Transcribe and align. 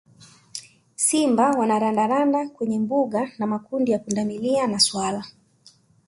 Simba 0.95 1.51
wana 1.51 1.79
randaranda 1.79 2.49
kwenye 2.49 2.79
mbuga 2.79 3.31
na 3.39 3.47
makundi 3.47 3.91
ya 3.91 3.99
pundamilia 3.99 4.67
na 4.67 4.79
swala 4.79 5.23